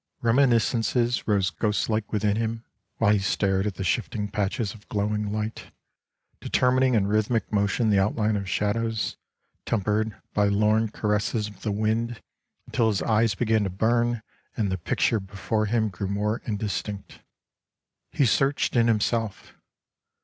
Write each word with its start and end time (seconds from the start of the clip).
Reminiscences 0.23 1.27
rose 1.27 1.51
ghost 1.51 1.87
like 1.87 2.11
within 2.11 2.35
him, 2.35 2.65
while 2.97 3.13
he 3.13 3.19
stared 3.19 3.67
at 3.67 3.75
the 3.75 3.83
shifting 3.83 4.27
patches 4.27 4.73
of 4.73 4.87
glowing 4.89 5.31
light, 5.31 5.67
determining 6.39 6.95
in 6.95 7.05
rythmic 7.05 7.51
motion 7.53 7.91
the 7.91 7.99
outline 7.99 8.35
of 8.35 8.49
shadows, 8.49 9.15
tempered 9.63 10.15
by 10.33 10.47
lorn 10.47 10.89
caresses 10.89 11.47
of 11.47 11.61
the 11.61 11.71
wind, 11.71 12.19
until 12.65 12.87
his 12.87 13.03
eyes 13.03 13.35
began 13.35 13.63
to 13.63 13.69
burn, 13.69 14.23
and 14.57 14.71
the 14.71 14.77
picture 14.79 15.19
before 15.19 15.67
him 15.67 15.89
grew 15.89 16.07
more 16.07 16.39
indistinct. 16.45 17.19
He 18.11 18.25
searched 18.25 18.75
in 18.75 18.87
himself. 18.87 19.53